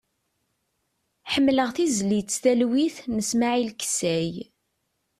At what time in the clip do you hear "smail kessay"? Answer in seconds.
3.29-4.31